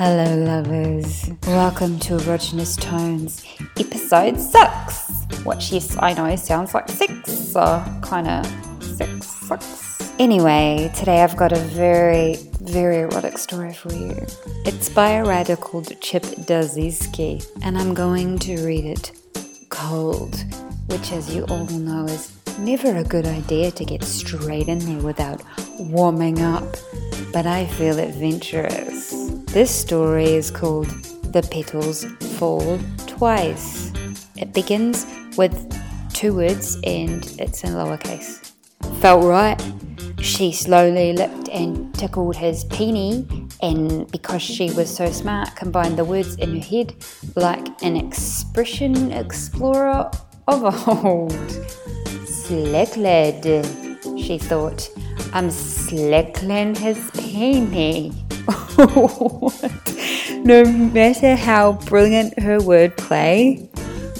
Hello, 0.00 0.32
lovers. 0.44 1.28
Welcome 1.48 1.98
to 1.98 2.18
Erogenous 2.18 2.78
Tonez, 2.78 3.44
episode 3.80 4.38
six. 4.38 5.26
Which, 5.44 5.72
yes, 5.72 5.96
I 5.98 6.12
know 6.12 6.36
sounds 6.36 6.72
like 6.72 6.88
six, 6.88 7.32
so 7.32 7.84
kind 8.00 8.28
of 8.28 8.46
six, 8.80 9.26
six. 9.26 10.14
Anyway, 10.20 10.92
today 10.94 11.24
I've 11.24 11.36
got 11.36 11.50
a 11.50 11.58
very, 11.58 12.36
very 12.60 12.98
erotic 12.98 13.38
story 13.38 13.74
for 13.74 13.92
you. 13.92 14.14
It's 14.64 14.88
by 14.88 15.14
a 15.14 15.24
writer 15.24 15.56
called 15.56 16.00
Chip 16.00 16.22
Daziski, 16.22 17.44
and 17.64 17.76
I'm 17.76 17.92
going 17.92 18.38
to 18.38 18.64
read 18.64 18.84
it 18.84 19.10
cold, 19.68 20.36
which, 20.86 21.10
as 21.10 21.34
you 21.34 21.42
all 21.46 21.66
know, 21.66 22.04
is 22.04 22.38
never 22.60 22.94
a 22.98 23.02
good 23.02 23.26
idea 23.26 23.72
to 23.72 23.84
get 23.84 24.04
straight 24.04 24.68
in 24.68 24.78
there 24.78 25.02
without 25.02 25.42
warming 25.80 26.40
up. 26.40 26.76
But 27.32 27.46
I 27.46 27.66
feel 27.66 27.98
adventurous. 27.98 29.17
This 29.52 29.74
story 29.74 30.34
is 30.34 30.50
called 30.50 30.88
The 31.32 31.42
Petals 31.50 32.04
Fall 32.36 32.78
Twice. 33.06 33.90
It 34.36 34.52
begins 34.52 35.06
with 35.38 35.56
two 36.12 36.36
words 36.36 36.76
and 36.84 37.24
it's 37.40 37.64
in 37.64 37.72
lowercase. 37.72 38.52
Felt 39.00 39.24
right. 39.24 39.60
She 40.20 40.52
slowly 40.52 41.14
licked 41.14 41.48
and 41.48 41.94
tickled 41.94 42.36
his 42.36 42.64
peenie, 42.64 43.26
and 43.62 44.08
because 44.12 44.42
she 44.42 44.70
was 44.72 44.94
so 44.94 45.10
smart, 45.10 45.56
combined 45.56 45.96
the 45.96 46.04
words 46.04 46.34
in 46.36 46.54
her 46.54 46.64
head 46.64 46.94
like 47.34 47.82
an 47.82 47.96
expression 47.96 49.10
explorer 49.12 50.10
of 50.46 50.88
old. 51.04 51.32
Slick 52.28 52.96
lad, 52.98 53.44
she 54.18 54.36
thought. 54.36 54.90
I'm 55.32 55.50
slickling 55.50 56.74
his 56.74 57.10
peenie. 57.12 58.27
no 60.44 60.64
matter 60.64 61.36
how 61.36 61.72
brilliant 61.84 62.38
her 62.38 62.58
wordplay, 62.58 63.68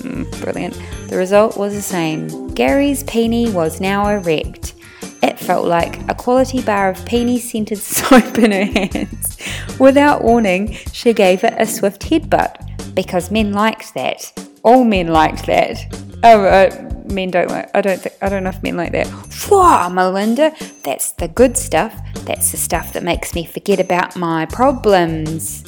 mm, 0.01 0.41
brilliant, 0.43 0.79
the 1.09 1.17
result 1.17 1.57
was 1.57 1.75
the 1.75 1.81
same. 1.81 2.49
Gary's 2.49 3.03
peenie 3.05 3.51
was 3.51 3.81
now 3.81 4.09
erect. 4.09 4.75
It 5.23 5.39
felt 5.39 5.67
like 5.67 5.99
a 6.11 6.15
quality 6.15 6.61
bar 6.61 6.91
of 6.91 7.07
peenie 7.07 7.39
scented 7.39 7.79
soap 7.83 8.39
in 8.39 8.53
her 8.53 8.65
hands. 8.65 9.39
Without 9.79 10.23
warning, 10.23 10.75
she 10.93 11.13
gave 11.13 11.43
it 11.45 11.55
a 11.57 11.67
swift 11.67 12.03
headbutt 12.03 12.95
because 12.95 13.31
men 13.31 13.53
liked 13.53 13.95
that. 13.95 14.33
All 14.63 14.85
men 14.85 15.09
liked 15.09 15.47
that. 15.47 15.79
Oh, 16.23 16.45
uh, 16.45 16.98
men 17.11 17.31
don't 17.31 17.49
like. 17.49 17.71
I 17.75 17.81
don't 17.81 18.01
think. 18.01 18.15
I 18.23 18.29
don't 18.29 18.45
know 18.45 18.51
if 18.51 18.63
men 18.63 18.77
like 18.77 18.93
that. 18.93 19.11
Wow, 19.51 19.89
Melinda, 19.89 20.55
that's 20.83 21.13
the 21.13 21.29
good 21.29 21.57
stuff. 21.57 21.99
That's 22.25 22.51
the 22.51 22.59
stuff 22.59 22.93
that 22.93 23.03
makes 23.03 23.35
me 23.35 23.45
forget 23.45 23.81
about 23.81 24.17
my 24.17 24.47
problems. 24.47 25.65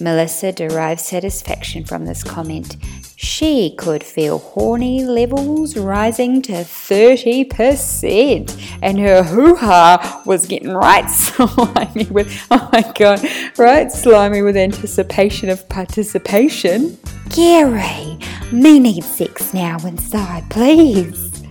Melissa 0.00 0.52
derived 0.52 1.00
satisfaction 1.00 1.84
from 1.84 2.04
this 2.04 2.24
comment. 2.24 2.76
She 3.16 3.74
could 3.78 4.02
feel 4.02 4.38
horny 4.38 5.04
levels 5.04 5.76
rising 5.76 6.42
to 6.42 6.52
30%, 6.52 8.78
and 8.82 8.98
her 8.98 9.22
hoo 9.22 9.54
ha 9.54 10.22
was 10.26 10.46
getting 10.46 10.72
right 10.72 11.08
slimy 11.10 12.06
with, 12.06 12.46
oh 12.50 12.68
my 12.72 12.92
god, 12.96 13.24
right 13.56 13.90
slimy 13.90 14.42
with 14.42 14.56
anticipation 14.56 15.48
of 15.48 15.66
participation. 15.68 16.98
Gary, 17.30 18.03
me 18.54 18.78
need 18.78 19.04
sex 19.04 19.52
now 19.52 19.78
inside, 19.84 20.48
please. 20.48 21.42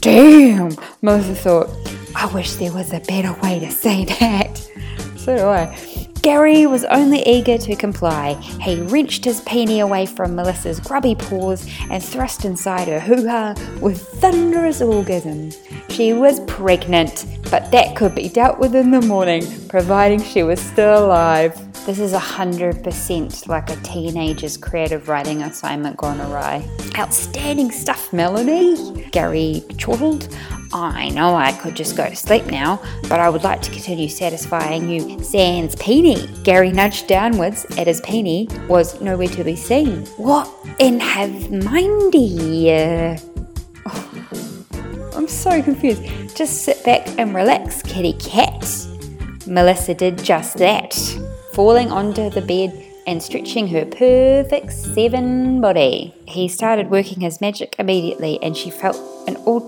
Damn, 0.00 0.76
Melissa 1.00 1.34
thought, 1.34 1.70
I 2.14 2.26
wish 2.34 2.54
there 2.54 2.72
was 2.72 2.92
a 2.92 3.00
better 3.00 3.32
way 3.40 3.60
to 3.60 3.70
say 3.70 4.04
that. 4.04 4.60
So 5.16 5.34
do 5.38 5.44
I. 5.46 5.74
Gary 6.20 6.66
was 6.66 6.84
only 6.84 7.22
eager 7.26 7.56
to 7.56 7.74
comply. 7.76 8.34
He 8.60 8.80
wrenched 8.82 9.24
his 9.24 9.40
peenie 9.42 9.80
away 9.80 10.04
from 10.04 10.34
Melissa's 10.36 10.80
grubby 10.80 11.14
paws 11.14 11.66
and 11.88 12.02
thrust 12.02 12.44
inside 12.44 12.88
her 12.88 13.00
hoo 13.00 13.26
ha 13.26 13.54
with 13.80 14.02
thunderous 14.02 14.82
orgasm. 14.82 15.50
She 15.88 16.12
was 16.12 16.40
pregnant, 16.40 17.24
but 17.50 17.70
that 17.72 17.96
could 17.96 18.14
be 18.14 18.28
dealt 18.28 18.58
with 18.58 18.74
in 18.74 18.90
the 18.90 19.00
morning, 19.00 19.46
providing 19.68 20.22
she 20.22 20.42
was 20.42 20.60
still 20.60 21.06
alive. 21.06 21.58
This 21.86 21.98
is 21.98 22.14
100% 22.14 23.46
like 23.46 23.68
a 23.68 23.76
teenager's 23.76 24.56
creative 24.56 25.06
writing 25.06 25.42
assignment 25.42 25.98
gone 25.98 26.18
awry. 26.18 26.66
Outstanding 26.96 27.70
stuff, 27.70 28.10
Melanie, 28.10 29.02
Gary 29.10 29.62
chortled. 29.76 30.34
I 30.72 31.10
know 31.10 31.34
I 31.34 31.52
could 31.52 31.76
just 31.76 31.94
go 31.94 32.08
to 32.08 32.16
sleep 32.16 32.46
now, 32.46 32.80
but 33.02 33.20
I 33.20 33.28
would 33.28 33.44
like 33.44 33.60
to 33.60 33.70
continue 33.70 34.08
satisfying 34.08 34.88
you 34.88 35.22
sans 35.22 35.76
peenie. 35.76 36.26
Gary 36.42 36.72
nudged 36.72 37.06
downwards 37.06 37.66
at 37.76 37.86
his 37.86 38.00
peenie 38.00 38.48
was 38.66 38.98
nowhere 39.02 39.28
to 39.28 39.44
be 39.44 39.54
seen. 39.54 40.06
What 40.16 40.50
in 40.78 40.98
have 41.00 41.50
mindy? 41.50 42.70
Oh, 43.84 45.12
I'm 45.14 45.28
so 45.28 45.62
confused. 45.62 46.02
Just 46.34 46.62
sit 46.62 46.82
back 46.82 47.06
and 47.18 47.34
relax, 47.34 47.82
kitty 47.82 48.14
cat. 48.14 48.66
Melissa 49.46 49.92
did 49.92 50.16
just 50.24 50.56
that 50.56 50.94
falling 51.54 51.92
onto 51.92 52.30
the 52.30 52.42
bed 52.42 52.72
and 53.06 53.22
stretching 53.22 53.68
her 53.68 53.84
perfect 53.84 54.72
seven 54.72 55.60
body. 55.60 56.12
He 56.26 56.48
started 56.48 56.90
working 56.90 57.20
his 57.20 57.40
magic 57.40 57.76
immediately, 57.78 58.42
and 58.42 58.56
she 58.56 58.70
felt 58.70 58.96
an 59.28 59.36
old 59.46 59.62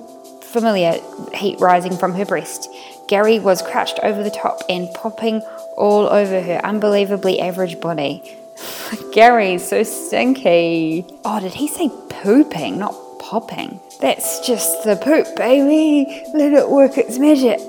familiar 0.44 1.00
heat 1.32 1.60
rising 1.60 1.96
from 1.96 2.14
her 2.14 2.24
breast. 2.24 2.68
Gary 3.08 3.38
was 3.38 3.62
crouched 3.62 4.00
over 4.02 4.24
the 4.24 4.30
top 4.30 4.62
and 4.68 4.92
popping 4.94 5.40
all 5.76 6.06
over 6.06 6.40
her 6.40 6.60
unbelievably 6.64 7.38
average 7.38 7.80
body. 7.80 8.20
Gary's 9.12 9.68
so 9.68 9.84
stinky. 9.84 11.06
Oh, 11.24 11.38
did 11.38 11.54
he 11.54 11.68
say 11.68 11.88
pooping, 12.08 12.78
not 12.78 12.96
popping? 13.20 13.80
That's 14.00 14.44
just 14.44 14.82
the 14.82 14.96
poop, 14.96 15.36
baby. 15.36 16.24
Let 16.34 16.52
it 16.52 16.68
work 16.68 16.98
its 16.98 17.18
magic. 17.18 17.60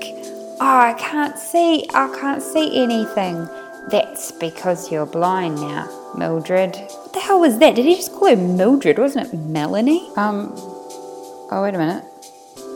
Oh, 0.60 0.78
I 0.78 0.94
can't 0.98 1.38
see. 1.38 1.86
I 1.94 2.08
can't 2.18 2.42
see 2.42 2.82
anything. 2.82 3.48
That's 3.90 4.32
because 4.32 4.92
you're 4.92 5.06
blind 5.06 5.56
now, 5.56 5.88
Mildred. 6.14 6.76
What 6.76 7.12
the 7.14 7.20
hell 7.20 7.40
was 7.40 7.58
that? 7.58 7.74
Did 7.74 7.86
he 7.86 7.96
just 7.96 8.12
call 8.12 8.28
her 8.28 8.36
Mildred? 8.36 8.98
Wasn't 8.98 9.32
it 9.32 9.36
Melanie? 9.36 10.10
Um, 10.16 10.52
oh, 10.54 11.60
wait 11.62 11.74
a 11.74 11.78
minute. 11.78 12.04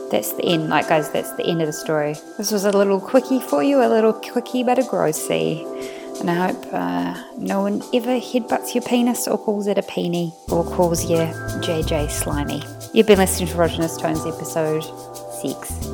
That's 0.09 0.33
the 0.33 0.45
end. 0.45 0.69
Like, 0.69 0.87
guys, 0.87 1.11
that's 1.11 1.31
the 1.33 1.45
end 1.45 1.61
of 1.61 1.67
the 1.67 1.73
story. 1.73 2.15
This 2.37 2.51
was 2.51 2.65
a 2.65 2.71
little 2.71 2.99
quickie 2.99 3.39
for 3.39 3.61
you, 3.61 3.83
a 3.83 3.89
little 3.89 4.13
quickie 4.13 4.63
but 4.63 4.79
a 4.79 4.83
grossy. 4.83 5.65
And 6.19 6.31
I 6.31 6.47
hope 6.47 6.73
uh, 6.73 7.23
no 7.37 7.61
one 7.61 7.83
ever 7.93 8.19
headbutts 8.19 8.73
your 8.73 8.83
penis 8.83 9.27
or 9.27 9.37
calls 9.37 9.67
it 9.67 9.77
a 9.77 9.83
peenie 9.83 10.33
or 10.49 10.63
calls 10.63 11.09
you 11.09 11.17
JJ 11.17 12.09
Slimy. 12.09 12.63
You've 12.93 13.07
been 13.07 13.19
listening 13.19 13.49
to 13.49 13.55
Erogenous 13.55 13.99
Tonez 13.99 14.27
episode 14.27 14.83
6. 15.41 15.92